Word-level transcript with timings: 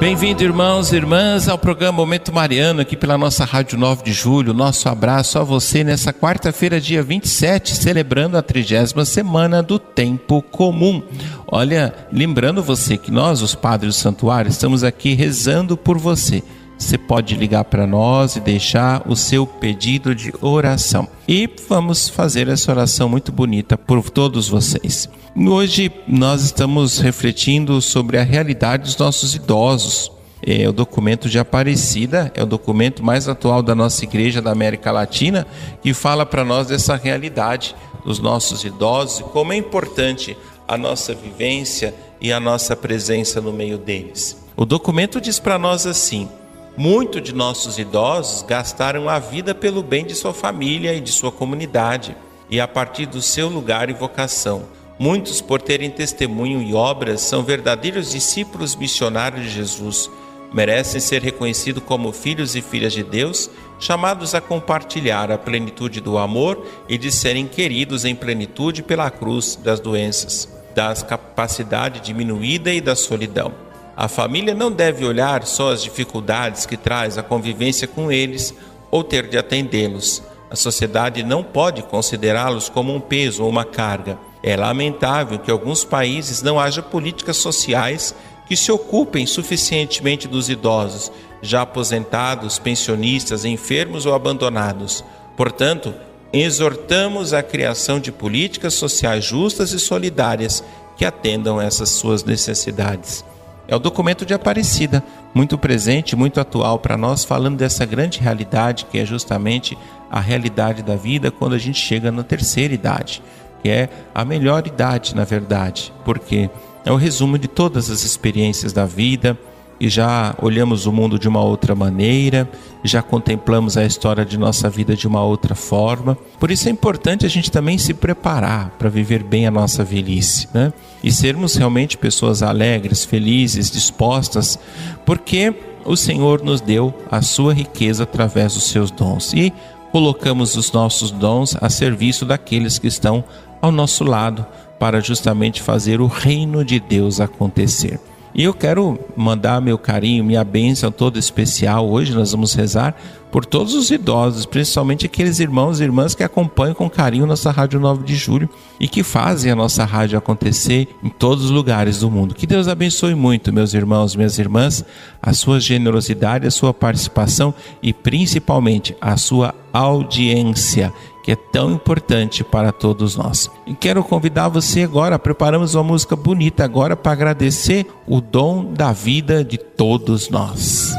Bem-vindo, 0.00 0.44
irmãos 0.44 0.92
e 0.92 0.96
irmãs, 0.96 1.48
ao 1.48 1.58
programa 1.58 1.96
Momento 1.96 2.32
Mariano, 2.32 2.80
aqui 2.80 2.96
pela 2.96 3.18
nossa 3.18 3.44
Rádio 3.44 3.76
9 3.76 4.04
de 4.04 4.12
Julho. 4.12 4.54
Nosso 4.54 4.88
abraço 4.88 5.40
a 5.40 5.42
você 5.42 5.82
nessa 5.82 6.12
quarta-feira, 6.12 6.80
dia 6.80 7.02
27, 7.02 7.74
celebrando 7.74 8.38
a 8.38 8.42
trigésima 8.42 9.04
semana 9.04 9.60
do 9.60 9.76
Tempo 9.76 10.40
Comum. 10.40 11.02
Olha, 11.48 11.92
lembrando 12.12 12.62
você 12.62 12.96
que 12.96 13.10
nós, 13.10 13.42
os 13.42 13.56
padres 13.56 13.96
do 13.96 13.98
santuário, 13.98 14.48
estamos 14.48 14.84
aqui 14.84 15.14
rezando 15.14 15.76
por 15.76 15.98
você. 15.98 16.44
Você 16.78 16.96
pode 16.96 17.34
ligar 17.34 17.64
para 17.64 17.84
nós 17.84 18.36
e 18.36 18.40
deixar 18.40 19.02
o 19.04 19.16
seu 19.16 19.44
pedido 19.44 20.14
de 20.14 20.32
oração. 20.40 21.08
E 21.26 21.50
vamos 21.68 22.08
fazer 22.08 22.46
essa 22.46 22.70
oração 22.70 23.08
muito 23.08 23.32
bonita 23.32 23.76
por 23.76 24.08
todos 24.08 24.48
vocês. 24.48 25.08
Hoje 25.46 25.92
nós 26.08 26.42
estamos 26.42 26.98
refletindo 26.98 27.80
sobre 27.80 28.18
a 28.18 28.24
realidade 28.24 28.82
dos 28.82 28.96
nossos 28.96 29.36
idosos. 29.36 30.10
É, 30.44 30.68
o 30.68 30.72
documento 30.72 31.28
de 31.28 31.38
Aparecida 31.38 32.32
é 32.34 32.42
o 32.42 32.46
documento 32.46 33.04
mais 33.04 33.28
atual 33.28 33.62
da 33.62 33.72
nossa 33.72 34.02
igreja 34.04 34.42
da 34.42 34.50
América 34.50 34.90
Latina 34.90 35.46
que 35.80 35.94
fala 35.94 36.26
para 36.26 36.44
nós 36.44 36.66
dessa 36.66 36.96
realidade 36.96 37.76
dos 38.04 38.18
nossos 38.18 38.64
idosos 38.64 39.20
e 39.20 39.22
como 39.24 39.52
é 39.52 39.56
importante 39.56 40.36
a 40.66 40.76
nossa 40.76 41.14
vivência 41.14 41.94
e 42.20 42.32
a 42.32 42.40
nossa 42.40 42.74
presença 42.74 43.40
no 43.40 43.52
meio 43.52 43.78
deles. 43.78 44.44
O 44.56 44.64
documento 44.64 45.20
diz 45.20 45.38
para 45.38 45.56
nós 45.56 45.86
assim: 45.86 46.28
Muitos 46.76 47.22
de 47.22 47.32
nossos 47.32 47.78
idosos 47.78 48.42
gastaram 48.42 49.08
a 49.08 49.20
vida 49.20 49.54
pelo 49.54 49.84
bem 49.84 50.04
de 50.04 50.16
sua 50.16 50.34
família 50.34 50.94
e 50.94 51.00
de 51.00 51.12
sua 51.12 51.30
comunidade, 51.30 52.16
e 52.50 52.60
a 52.60 52.66
partir 52.66 53.06
do 53.06 53.22
seu 53.22 53.48
lugar 53.48 53.88
e 53.88 53.92
vocação. 53.92 54.77
Muitos, 54.98 55.40
por 55.40 55.62
terem 55.62 55.90
testemunho 55.90 56.60
e 56.60 56.74
obras, 56.74 57.20
são 57.20 57.44
verdadeiros 57.44 58.10
discípulos 58.10 58.74
missionários 58.74 59.44
de 59.44 59.50
Jesus. 59.50 60.10
Merecem 60.52 61.00
ser 61.00 61.22
reconhecidos 61.22 61.84
como 61.84 62.10
filhos 62.10 62.56
e 62.56 62.62
filhas 62.62 62.92
de 62.92 63.04
Deus, 63.04 63.48
chamados 63.78 64.34
a 64.34 64.40
compartilhar 64.40 65.30
a 65.30 65.38
plenitude 65.38 66.00
do 66.00 66.18
amor 66.18 66.66
e 66.88 66.98
de 66.98 67.12
serem 67.12 67.46
queridos 67.46 68.04
em 68.04 68.14
plenitude 68.14 68.82
pela 68.82 69.08
cruz 69.08 69.54
das 69.54 69.78
doenças, 69.78 70.48
da 70.74 70.92
capacidade 70.96 72.00
diminuída 72.00 72.72
e 72.72 72.80
da 72.80 72.96
solidão. 72.96 73.52
A 73.96 74.08
família 74.08 74.54
não 74.54 74.70
deve 74.70 75.04
olhar 75.04 75.44
só 75.44 75.72
as 75.72 75.82
dificuldades 75.82 76.66
que 76.66 76.76
traz 76.76 77.18
a 77.18 77.22
convivência 77.22 77.86
com 77.86 78.10
eles 78.10 78.52
ou 78.90 79.04
ter 79.04 79.28
de 79.28 79.38
atendê-los. 79.38 80.22
A 80.50 80.56
sociedade 80.56 81.22
não 81.22 81.44
pode 81.44 81.82
considerá-los 81.82 82.68
como 82.68 82.92
um 82.92 83.00
peso 83.00 83.44
ou 83.44 83.50
uma 83.50 83.64
carga. 83.64 84.18
É 84.42 84.56
lamentável 84.56 85.38
que 85.38 85.50
alguns 85.50 85.84
países 85.84 86.42
não 86.42 86.58
haja 86.60 86.82
políticas 86.82 87.36
sociais 87.36 88.14
que 88.46 88.56
se 88.56 88.72
ocupem 88.72 89.26
suficientemente 89.26 90.26
dos 90.26 90.48
idosos, 90.48 91.12
já 91.42 91.62
aposentados, 91.62 92.58
pensionistas, 92.58 93.44
enfermos 93.44 94.06
ou 94.06 94.14
abandonados. 94.14 95.04
Portanto, 95.36 95.94
exortamos 96.32 97.32
a 97.32 97.42
criação 97.42 98.00
de 98.00 98.10
políticas 98.10 98.74
sociais 98.74 99.24
justas 99.24 99.72
e 99.72 99.78
solidárias 99.78 100.64
que 100.96 101.04
atendam 101.04 101.60
essas 101.60 101.90
suas 101.90 102.24
necessidades. 102.24 103.24
É 103.68 103.76
o 103.76 103.78
documento 103.78 104.24
de 104.24 104.32
Aparecida, 104.32 105.04
muito 105.34 105.58
presente, 105.58 106.16
muito 106.16 106.40
atual 106.40 106.78
para 106.78 106.96
nós, 106.96 107.22
falando 107.22 107.58
dessa 107.58 107.84
grande 107.84 108.18
realidade 108.18 108.86
que 108.90 108.98
é 108.98 109.04
justamente 109.04 109.76
a 110.10 110.20
realidade 110.20 110.82
da 110.82 110.96
vida 110.96 111.30
quando 111.30 111.54
a 111.54 111.58
gente 111.58 111.78
chega 111.78 112.10
na 112.10 112.22
terceira 112.22 112.72
idade, 112.72 113.22
que 113.62 113.68
é 113.68 113.88
a 114.14 114.24
melhor 114.24 114.66
idade, 114.66 115.14
na 115.14 115.24
verdade, 115.24 115.92
porque 116.04 116.50
é 116.84 116.92
o 116.92 116.96
resumo 116.96 117.38
de 117.38 117.48
todas 117.48 117.90
as 117.90 118.04
experiências 118.04 118.72
da 118.72 118.86
vida, 118.86 119.38
e 119.80 119.88
já 119.88 120.34
olhamos 120.42 120.86
o 120.86 120.92
mundo 120.92 121.18
de 121.18 121.28
uma 121.28 121.40
outra 121.40 121.74
maneira, 121.74 122.48
já 122.82 123.00
contemplamos 123.00 123.76
a 123.76 123.84
história 123.84 124.24
de 124.24 124.36
nossa 124.36 124.68
vida 124.68 124.96
de 124.96 125.06
uma 125.06 125.22
outra 125.22 125.54
forma. 125.54 126.16
Por 126.38 126.50
isso 126.50 126.68
é 126.68 126.70
importante 126.72 127.24
a 127.24 127.28
gente 127.28 127.50
também 127.50 127.78
se 127.78 127.94
preparar 127.94 128.70
para 128.78 128.88
viver 128.88 129.22
bem 129.22 129.46
a 129.46 129.50
nossa 129.50 129.84
velhice, 129.84 130.48
né? 130.52 130.72
E 131.02 131.12
sermos 131.12 131.54
realmente 131.54 131.96
pessoas 131.96 132.42
alegres, 132.42 133.04
felizes, 133.04 133.70
dispostas, 133.70 134.58
porque 135.06 135.54
o 135.84 135.96
Senhor 135.96 136.42
nos 136.42 136.60
deu 136.60 136.92
a 137.10 137.22
sua 137.22 137.54
riqueza 137.54 138.02
através 138.02 138.54
dos 138.54 138.64
seus 138.64 138.90
dons 138.90 139.32
e 139.32 139.52
colocamos 139.92 140.56
os 140.56 140.70
nossos 140.72 141.10
dons 141.10 141.56
a 141.60 141.70
serviço 141.70 142.26
daqueles 142.26 142.78
que 142.78 142.88
estão 142.88 143.24
ao 143.60 143.72
nosso 143.72 144.04
lado 144.04 144.44
para 144.78 145.00
justamente 145.00 145.60
fazer 145.60 146.00
o 146.00 146.06
reino 146.06 146.64
de 146.64 146.78
Deus 146.78 147.20
acontecer. 147.20 148.00
E 148.34 148.44
eu 148.44 148.54
quero 148.54 148.98
mandar 149.16 149.60
meu 149.60 149.76
carinho, 149.76 150.22
minha 150.22 150.44
bênção 150.44 150.92
toda 150.92 151.18
especial. 151.18 151.88
Hoje 151.88 152.14
nós 152.14 152.30
vamos 152.30 152.54
rezar 152.54 152.94
por 153.32 153.44
todos 153.44 153.74
os 153.74 153.90
idosos, 153.90 154.46
principalmente 154.46 155.06
aqueles 155.06 155.40
irmãos 155.40 155.80
e 155.80 155.84
irmãs 155.84 156.14
que 156.14 156.22
acompanham 156.22 156.74
com 156.74 156.88
carinho 156.88 157.26
nossa 157.26 157.50
Rádio 157.50 157.80
9 157.80 158.04
de 158.04 158.14
Julho 158.14 158.48
e 158.78 158.86
que 158.86 159.02
fazem 159.02 159.50
a 159.50 159.56
nossa 159.56 159.84
rádio 159.84 160.16
acontecer 160.16 160.88
em 161.02 161.08
todos 161.08 161.46
os 161.46 161.50
lugares 161.50 161.98
do 161.98 162.10
mundo. 162.10 162.34
Que 162.34 162.46
Deus 162.46 162.68
abençoe 162.68 163.14
muito, 163.14 163.52
meus 163.52 163.74
irmãos, 163.74 164.14
minhas 164.14 164.38
irmãs, 164.38 164.84
a 165.20 165.32
sua 165.32 165.58
generosidade, 165.58 166.46
a 166.46 166.50
sua 166.50 166.72
participação 166.72 167.52
e 167.82 167.92
principalmente 167.92 168.96
a 169.00 169.16
sua 169.16 169.54
audiência 169.72 170.92
que 171.28 171.32
é 171.32 171.36
tão 171.36 171.72
importante 171.72 172.42
para 172.42 172.72
todos 172.72 173.14
nós. 173.14 173.50
E 173.66 173.74
quero 173.74 174.02
convidar 174.02 174.48
você 174.48 174.82
agora, 174.82 175.18
preparamos 175.18 175.74
uma 175.74 175.84
música 175.84 176.16
bonita 176.16 176.64
agora 176.64 176.96
para 176.96 177.12
agradecer 177.12 177.86
o 178.06 178.18
dom 178.18 178.72
da 178.72 178.92
vida 178.92 179.44
de 179.44 179.58
todos 179.58 180.30
nós. 180.30 180.94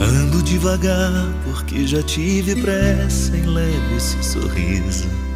Ando 0.00 0.42
devagar 0.42 1.34
porque 1.44 1.86
já 1.86 2.02
tive 2.02 2.62
pressa 2.62 3.36
em 3.36 3.44
leve 3.44 3.96
esse 3.98 4.24
sorriso 4.24 5.29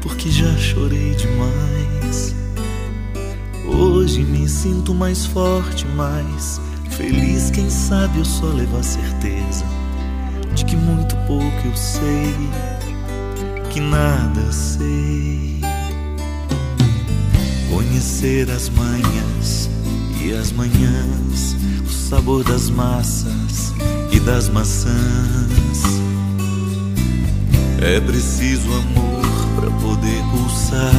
porque 0.00 0.30
já 0.30 0.56
chorei 0.56 1.14
demais. 1.14 2.34
Hoje 3.66 4.22
me 4.22 4.48
sinto 4.48 4.94
mais 4.94 5.26
forte, 5.26 5.86
mais 5.88 6.60
feliz. 6.90 7.50
Quem 7.50 7.70
sabe 7.70 8.18
eu 8.18 8.24
só 8.24 8.46
levo 8.46 8.76
a 8.78 8.82
certeza 8.82 9.64
de 10.54 10.64
que 10.64 10.76
muito 10.76 11.16
pouco 11.26 11.56
eu 11.64 11.76
sei, 11.76 12.34
que 13.70 13.80
nada 13.80 14.52
sei. 14.52 15.60
Conhecer 17.70 18.50
as 18.50 18.68
manhãs 18.68 19.70
e 20.20 20.32
as 20.32 20.52
manhãs, 20.52 21.56
o 21.86 21.90
sabor 21.90 22.42
das 22.44 22.68
massas 22.68 23.72
e 24.10 24.18
das 24.20 24.48
maçãs. 24.48 24.90
É 27.80 27.98
preciso 28.00 28.68
amor 28.72 29.19
para 29.56 29.70
poder 29.70 30.22
pulsar. 30.30 30.92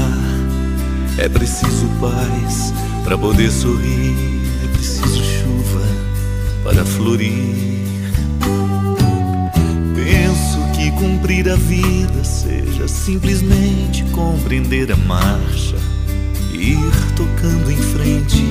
É 1.18 1.30
preciso 1.30 1.88
paz 2.00 2.74
para 3.04 3.18
poder 3.18 3.52
sorrir. 3.52 4.42
É 4.64 4.68
preciso 4.68 5.24
chuva 5.24 5.86
para 6.64 6.86
florir. 6.86 7.82
Penso 9.96 10.60
que 10.74 10.92
cumprir 10.92 11.50
a 11.50 11.56
vida 11.56 12.24
seja 12.24 12.88
simplesmente 12.88 14.04
compreender 14.12 14.92
a 14.92 14.98
marcha, 14.98 15.76
ir 16.54 16.80
tocando 17.16 17.72
em 17.72 17.78
frente. 17.78 18.46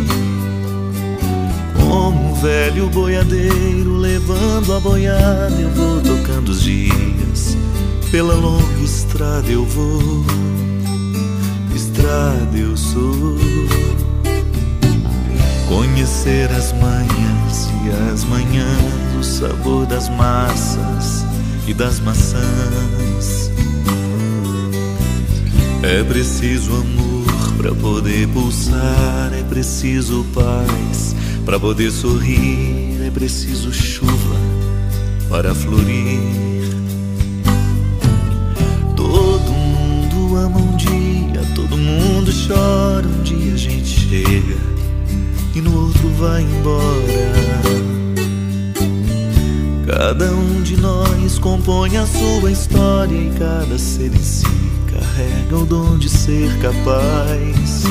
Como 1.74 2.30
um 2.30 2.34
velho 2.34 2.88
boiadeiro 2.88 3.96
levando 3.96 4.74
a 4.74 4.80
boiada, 4.80 5.56
eu 5.60 5.70
vou 5.70 6.00
tocando 6.00 6.50
os 6.50 6.62
dias 6.62 7.56
pela 8.10 8.34
longa 8.34 8.82
estrada 8.82 9.48
eu 9.48 9.64
vou, 9.64 10.24
estrada 11.74 12.56
eu 12.56 12.76
sou. 12.76 13.38
Conhecer 15.68 16.50
as 16.50 16.72
manhãs 16.72 17.68
e 17.84 18.12
as 18.12 18.24
manhãs, 18.24 19.16
o 19.18 19.22
sabor 19.22 19.86
das 19.86 20.08
massas 20.08 21.24
e 21.68 21.72
das 21.72 22.00
maçãs. 22.00 23.50
É 25.82 26.02
preciso 26.02 26.74
amor 26.74 27.54
para 27.56 27.72
poder 27.74 28.26
pulsar, 28.28 29.32
é 29.32 29.42
preciso 29.44 30.26
paz 30.34 31.14
para 31.44 31.60
poder 31.60 31.90
sorrir, 31.92 33.02
é 33.06 33.10
preciso 33.10 33.72
chuva 33.72 34.36
para 35.28 35.54
florir. 35.54 36.59
Ama 40.40 40.58
um 40.58 40.76
dia, 40.76 41.42
todo 41.54 41.76
mundo 41.76 42.32
chora, 42.46 43.06
um 43.06 43.22
dia 43.22 43.52
a 43.52 43.56
gente 43.56 44.08
chega 44.08 44.56
e 45.54 45.60
no 45.60 45.86
outro 45.86 46.08
vai 46.18 46.42
embora. 46.42 47.30
Cada 49.86 50.32
um 50.32 50.62
de 50.62 50.76
nós 50.76 51.38
compõe 51.38 51.96
a 51.96 52.06
sua 52.06 52.50
história 52.50 53.14
e 53.14 53.30
cada 53.38 53.76
ser 53.78 54.14
em 54.14 54.22
si 54.22 54.46
carrega 54.90 55.58
o 55.58 55.66
dom 55.66 55.98
de 55.98 56.08
ser 56.08 56.50
capaz 56.60 57.84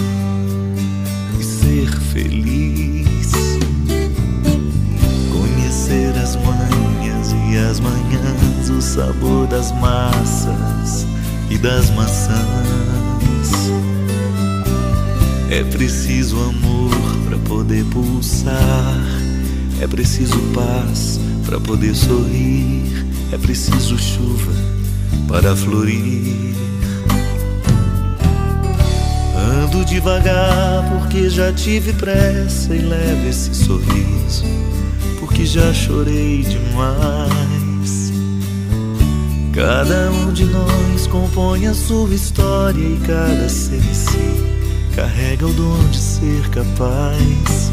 e 1.40 1.44
ser 1.44 1.92
feliz. 2.12 3.32
Conhecer 5.32 6.18
as 6.18 6.36
manhas 6.38 7.32
e 7.52 7.58
as 7.58 7.80
manhãs, 7.80 8.70
o 8.70 8.82
sabor 8.82 9.46
das 9.48 9.72
massas 9.74 10.99
e 11.50 11.58
das 11.58 11.90
maçãs. 11.92 12.40
É 15.50 15.64
preciso 15.64 16.38
amor 16.40 16.92
para 17.28 17.38
poder 17.40 17.84
pulsar, 17.86 18.98
é 19.82 19.88
preciso 19.88 20.38
paz 20.54 21.20
para 21.46 21.60
poder 21.60 21.96
sorrir, 21.96 23.06
é 23.32 23.38
preciso 23.38 23.98
chuva 23.98 24.54
para 25.28 25.56
florir. 25.56 26.56
Ando 29.64 29.84
devagar 29.86 30.88
porque 30.90 31.30
já 31.30 31.52
tive 31.52 31.94
pressa 31.94 32.76
e 32.76 32.80
levo 32.80 33.28
esse 33.28 33.54
sorriso 33.56 34.46
porque 35.20 35.46
já 35.46 35.74
chorei 35.74 36.44
demais. 36.44 37.59
Cada 39.60 40.10
um 40.12 40.32
de 40.32 40.46
nós 40.46 41.06
compõe 41.08 41.68
a 41.68 41.74
sua 41.74 42.16
história 42.16 42.80
e 42.80 42.98
cada 43.06 43.50
ser 43.50 43.76
em 43.76 43.94
si 43.94 44.96
carrega 44.96 45.46
o 45.46 45.52
dom 45.52 45.86
de 45.90 45.98
ser 45.98 46.50
capaz 46.50 47.70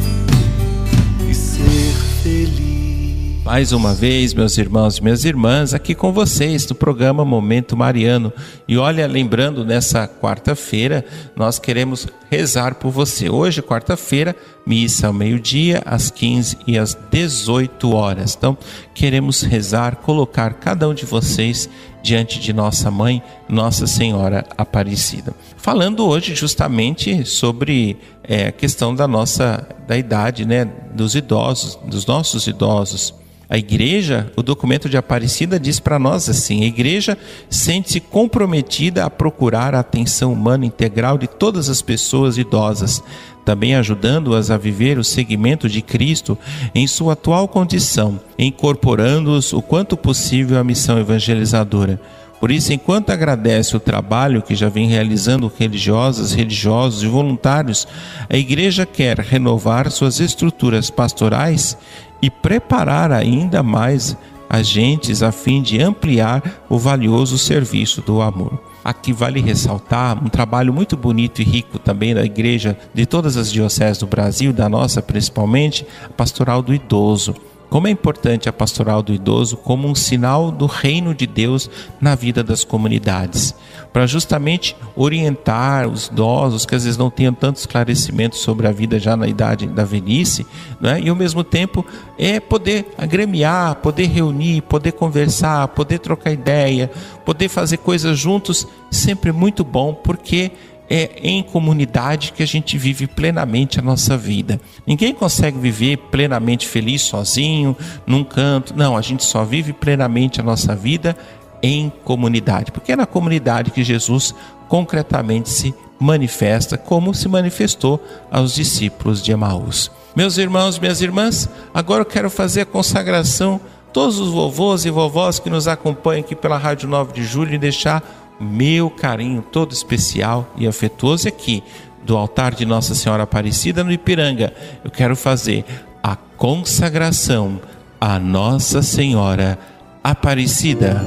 e 1.31 1.33
ser 1.33 1.94
feliz. 2.25 3.44
Mais 3.44 3.71
uma 3.71 3.94
vez, 3.94 4.35
meus 4.35 4.59
irmãos 4.59 4.99
e 4.99 5.05
minhas 5.05 5.25
irmãs, 5.25 5.73
aqui 5.73 5.94
com 5.94 6.12
vocês 6.12 6.67
no 6.67 6.75
programa 6.75 7.25
Momento 7.25 7.77
Mariano. 7.77 8.32
E 8.67 8.77
olha, 8.77 9.06
lembrando, 9.06 9.65
nessa 9.65 10.09
quarta-feira, 10.09 11.05
nós 11.37 11.61
queremos 11.61 12.09
rezar 12.29 12.75
por 12.75 12.91
você. 12.91 13.31
Hoje, 13.31 13.62
quarta-feira, 13.62 14.35
missa 14.67 15.07
ao 15.07 15.13
meio-dia, 15.13 15.83
às 15.87 16.11
15 16.11 16.59
e 16.67 16.77
às 16.77 16.99
18 17.11 17.95
horas. 17.95 18.35
Então, 18.37 18.59
queremos 18.93 19.43
rezar, 19.43 19.97
colocar 19.97 20.55
cada 20.55 20.89
um 20.89 20.95
de 20.95 21.07
vocês 21.07 21.71
diante 22.03 22.39
de 22.39 22.53
nossa 22.53 22.91
mãe, 22.91 23.23
Nossa 23.49 23.87
Senhora 23.87 24.45
Aparecida. 24.57 25.33
Falando 25.57 26.07
hoje 26.07 26.35
justamente 26.35 27.25
sobre 27.25 27.97
é, 28.23 28.49
a 28.49 28.53
questão 28.53 28.95
da 28.95 29.09
nossa 29.09 29.67
da 29.87 29.97
idade, 29.97 30.45
né, 30.45 30.65
dos 30.95 31.15
idosos, 31.15 31.79
dos 31.85 32.07
nossos 32.07 32.47
idosos. 32.47 33.15
A 33.48 33.56
igreja, 33.56 34.32
o 34.34 34.43
documento 34.43 34.88
de 34.88 34.96
Aparecida 34.96 35.58
diz 35.58 35.78
para 35.78 35.98
nós 35.98 36.28
assim: 36.28 36.64
a 36.64 36.66
igreja 36.66 37.16
sente-se 37.48 38.00
comprometida 38.00 39.04
a 39.04 39.10
procurar 39.10 39.75
a 39.75 39.81
atenção 39.81 40.32
humana 40.32 40.66
integral 40.66 41.16
de 41.16 41.28
todas 41.28 41.69
as 41.69 41.81
pessoas 41.81 42.38
idosas, 42.38 43.00
também 43.44 43.76
ajudando-as 43.76 44.50
a 44.50 44.56
viver 44.56 44.98
o 44.98 45.04
seguimento 45.04 45.69
de 45.69 45.81
Cristo 45.81 46.37
em 46.75 46.88
sua 46.88 47.12
atual 47.12 47.46
condição, 47.46 48.19
incorporando-os 48.37 49.52
o 49.52 49.62
quanto 49.62 49.96
possível 49.96 50.58
à 50.58 50.64
missão 50.64 50.98
evangelizadora. 50.98 52.00
Por 52.40 52.50
isso, 52.50 52.72
enquanto 52.72 53.10
agradece 53.10 53.75
o 53.75 53.81
trabalho 53.81 54.43
que 54.43 54.54
já 54.54 54.69
vem 54.69 54.88
realizando 54.88 55.50
religiosas, 55.58 56.32
religiosos 56.32 57.02
e 57.02 57.06
voluntários, 57.06 57.88
a 58.28 58.37
Igreja 58.37 58.84
quer 58.84 59.19
renovar 59.20 59.90
suas 59.90 60.20
estruturas 60.20 60.90
pastorais 60.90 61.78
e 62.26 62.31
preparar 62.31 63.12
ainda 63.12 63.62
mais 63.62 64.17
agentes 64.50 65.23
a 65.23 65.31
fim 65.31 65.62
de 65.62 65.81
ampliar 65.81 66.43
o 66.69 66.76
valioso 66.76 67.38
serviço 67.38 68.02
do 68.02 68.20
amor. 68.20 68.61
Aqui 68.84 69.12
vale 69.12 69.40
ressaltar 69.40 70.20
um 70.20 70.28
trabalho 70.28 70.75
muito 70.75 70.96
bonito 70.96 71.40
e 71.40 71.44
rico 71.44 71.78
também 71.78 72.17
da 72.17 72.25
igreja 72.25 72.76
de 72.93 73.06
todas 73.06 73.37
as 73.37 73.52
dioceses 73.52 73.99
do 73.99 74.08
Brasil, 74.08 74.52
da 74.52 74.69
nossa 74.69 75.00
principalmente, 75.00 75.87
a 76.05 76.08
pastoral 76.08 76.62
do 76.62 76.75
idoso 76.75 77.32
como 77.69 77.88
é 77.88 77.90
importante 77.90 78.49
a 78.49 78.52
pastoral 78.52 79.02
do 79.02 79.12
idoso 79.12 79.56
como 79.56 79.88
um 79.88 79.94
sinal 79.94 80.50
do 80.50 80.67
reino 80.67 81.14
de 81.14 81.26
Deus 81.26 81.69
na 82.00 82.14
vida 82.14 82.43
das 82.43 82.64
comunidades, 82.64 83.55
para 83.96 84.06
justamente 84.06 84.76
orientar 84.94 85.88
os 85.88 86.08
idosos 86.08 86.66
que 86.66 86.75
às 86.75 86.84
vezes 86.84 86.98
não 86.98 87.08
tenham 87.08 87.32
tanto 87.32 87.56
esclarecimento 87.56 88.37
sobre 88.37 88.66
a 88.66 88.70
vida 88.70 88.98
já 88.98 89.16
na 89.16 89.26
idade 89.26 89.66
da 89.66 89.84
velhice, 89.84 90.46
né? 90.78 91.00
e 91.00 91.08
ao 91.08 91.16
mesmo 91.16 91.43
tempo 91.43 91.82
é 92.19 92.38
poder 92.38 92.93
agremiar, 92.98 93.76
poder 93.76 94.04
reunir, 94.08 94.60
poder 94.60 94.93
conversar, 94.93 95.69
poder 95.69 95.98
trocar 96.00 96.31
ideia, 96.31 96.90
poder 97.25 97.48
fazer 97.48 97.78
coisas 97.78 98.19
juntos, 98.19 98.69
sempre 98.90 99.32
muito 99.32 99.64
bom, 99.64 99.94
porque 99.94 100.50
é 100.90 101.12
em 101.22 101.43
comunidade 101.43 102.32
que 102.32 102.43
a 102.43 102.46
gente 102.46 102.76
vive 102.76 103.06
plenamente 103.06 103.78
a 103.78 103.82
nossa 103.82 104.14
vida. 104.14 104.60
Ninguém 104.87 105.14
consegue 105.14 105.58
viver 105.58 105.96
plenamente 106.10 106.69
feliz 106.69 107.00
sozinho, 107.00 107.75
num 108.06 108.22
canto. 108.22 108.76
Não, 108.76 108.94
a 108.94 109.00
gente 109.00 109.25
só 109.25 109.43
vive 109.43 109.72
plenamente 109.72 110.38
a 110.38 110.44
nossa 110.44 110.76
vida 110.76 111.16
em 111.62 111.93
comunidade, 112.05 112.73
porque 112.73 112.93
é 112.93 112.97
na 112.97 113.06
comunidade 113.06 113.70
que 113.70 113.85
Jesus 113.85 114.35
concretamente 114.69 115.49
se 115.49 115.75
manifesta, 115.99 116.76
como 116.76 117.14
se 117.14 117.29
manifestou 117.29 118.03
aos 118.31 118.55
discípulos 118.55 119.23
de 119.23 119.32
Emaús. 119.32 119.91
Meus 120.14 120.38
irmãos, 120.38 120.79
minhas 120.79 121.00
irmãs, 121.00 121.48
agora 121.72 122.03
eu 122.03 122.06
quero 122.06 122.31
fazer 122.31 122.63
a 122.63 122.67
consagração 122.67 123.60
todos 123.93 124.19
os 124.19 124.31
vovôs 124.31 124.84
e 124.84 124.91
vovós 124.91 125.39
que 125.39 125.48
nos 125.48 125.67
acompanham 125.67 126.20
aqui 126.20 126.34
pela 126.34 126.58
Rádio 126.58 126.89
9 126.89 127.15
de 127.15 127.25
Julho 127.25 127.55
e 127.55 127.58
deixar 127.58 128.03
meu 128.39 128.91
carinho 128.91 129.41
todo 129.41 129.72
especial 129.72 130.46
e 130.56 130.67
afetuoso 130.67 131.27
aqui 131.27 131.63
do 132.05 132.17
altar 132.17 132.55
de 132.55 132.67
Nossa 132.67 132.94
Senhora 132.94 133.22
Aparecida 133.22 133.82
no 133.82 133.91
Ipiranga. 133.91 134.53
Eu 134.84 134.91
quero 134.91 135.17
fazer 135.17 135.65
a 136.03 136.15
consagração 136.15 137.60
a 138.01 138.19
Nossa 138.19 138.82
Senhora 138.82 139.58
Aparecida. 140.05 141.05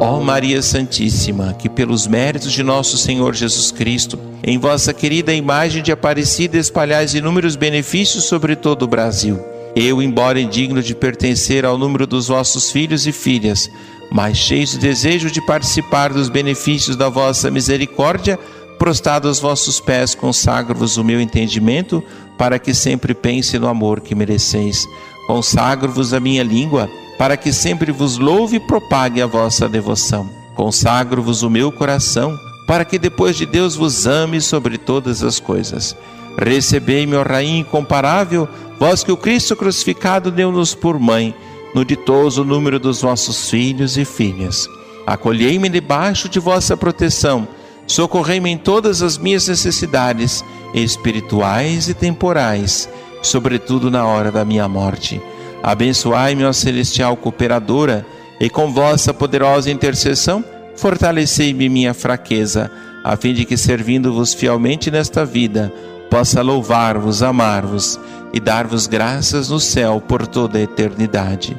Ó 0.00 0.20
Maria 0.20 0.60
Santíssima, 0.60 1.54
que 1.54 1.68
pelos 1.68 2.06
méritos 2.06 2.52
de 2.52 2.62
nosso 2.62 2.98
Senhor 2.98 3.34
Jesus 3.34 3.70
Cristo, 3.70 4.18
em 4.42 4.58
vossa 4.58 4.92
querida 4.92 5.32
imagem 5.32 5.82
de 5.82 5.92
Aparecida 5.92 6.58
espalhais 6.58 7.14
inúmeros 7.14 7.56
benefícios 7.56 8.24
sobre 8.24 8.56
todo 8.56 8.82
o 8.82 8.88
Brasil. 8.88 9.38
Eu, 9.74 10.02
embora 10.02 10.40
indigno 10.40 10.82
de 10.82 10.94
pertencer 10.94 11.64
ao 11.64 11.78
número 11.78 12.06
dos 12.06 12.28
vossos 12.28 12.70
filhos 12.70 13.06
e 13.06 13.12
filhas, 13.12 13.70
mas 14.10 14.36
cheios 14.36 14.72
de 14.72 14.78
desejo 14.78 15.30
de 15.30 15.40
participar 15.40 16.12
dos 16.12 16.28
benefícios 16.28 16.96
da 16.96 17.08
vossa 17.08 17.50
misericórdia, 17.50 18.38
prostrado 18.78 19.28
aos 19.28 19.40
vossos 19.40 19.80
pés, 19.80 20.14
consagro-vos 20.14 20.96
o 20.96 21.04
meu 21.04 21.20
entendimento, 21.20 22.02
para 22.36 22.58
que 22.58 22.74
sempre 22.74 23.14
pense 23.14 23.58
no 23.58 23.68
amor 23.68 24.00
que 24.00 24.14
mereceis. 24.14 24.86
Consagro-vos 25.26 26.12
a 26.12 26.20
minha 26.20 26.42
língua, 26.42 26.88
para 27.18 27.36
que 27.36 27.52
sempre 27.52 27.92
vos 27.92 28.18
louve 28.18 28.56
e 28.56 28.60
propague 28.60 29.22
a 29.22 29.26
vossa 29.26 29.68
devoção. 29.68 30.28
Consagro-vos 30.54 31.42
o 31.42 31.50
meu 31.50 31.70
coração, 31.72 32.38
para 32.66 32.84
que 32.84 32.98
depois 32.98 33.36
de 33.36 33.46
Deus 33.46 33.76
vos 33.76 34.06
ame 34.06 34.40
sobre 34.40 34.78
todas 34.78 35.22
as 35.22 35.38
coisas. 35.38 35.96
Recebei-me, 36.38 37.16
ó 37.16 37.22
Rainha 37.22 37.60
incomparável, 37.60 38.48
vós 38.78 39.04
que 39.04 39.12
o 39.12 39.16
Cristo 39.16 39.54
crucificado 39.54 40.30
deu-nos 40.30 40.74
por 40.74 40.98
mãe, 40.98 41.34
no 41.74 41.84
ditoso 41.84 42.44
número 42.44 42.78
dos 42.78 43.02
vossos 43.02 43.50
filhos 43.50 43.96
e 43.96 44.04
filhas. 44.04 44.68
Acolhei-me 45.06 45.68
debaixo 45.68 46.28
de 46.28 46.38
vossa 46.38 46.76
proteção, 46.76 47.46
socorrei-me 47.86 48.50
em 48.50 48.56
todas 48.56 49.02
as 49.02 49.18
minhas 49.18 49.48
necessidades, 49.48 50.44
espirituais 50.72 51.88
e 51.88 51.94
temporais, 51.94 52.88
sobretudo 53.22 53.90
na 53.90 54.06
hora 54.06 54.32
da 54.32 54.44
minha 54.44 54.68
morte. 54.68 55.20
Abençoai-me, 55.64 56.44
ó 56.44 56.52
celestial 56.52 57.16
cooperadora, 57.16 58.04
e 58.38 58.50
com 58.50 58.70
vossa 58.70 59.14
poderosa 59.14 59.70
intercessão, 59.70 60.44
fortalecei-me 60.76 61.70
minha 61.70 61.94
fraqueza, 61.94 62.70
a 63.02 63.16
fim 63.16 63.32
de 63.32 63.46
que, 63.46 63.56
servindo-vos 63.56 64.34
fielmente 64.34 64.90
nesta 64.90 65.24
vida, 65.24 65.72
possa 66.10 66.42
louvar-vos, 66.42 67.22
amar-vos 67.22 67.98
e 68.34 68.38
dar-vos 68.40 68.86
graças 68.86 69.48
no 69.48 69.58
céu 69.58 70.02
por 70.06 70.26
toda 70.26 70.58
a 70.58 70.62
eternidade. 70.62 71.56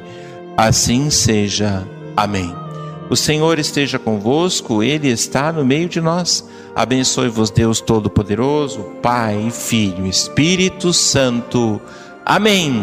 Assim 0.56 1.10
seja. 1.10 1.84
Amém. 2.16 2.54
O 3.10 3.16
Senhor 3.16 3.58
esteja 3.58 3.98
convosco, 3.98 4.84
Ele 4.84 5.08
está 5.08 5.52
no 5.52 5.64
meio 5.64 5.88
de 5.88 6.00
nós. 6.00 6.48
Abençoe-vos, 6.76 7.50
Deus 7.50 7.80
Todo-Poderoso, 7.80 8.84
Pai, 9.02 9.48
Filho, 9.50 10.06
Espírito 10.06 10.92
Santo. 10.92 11.80
Amém. 12.24 12.82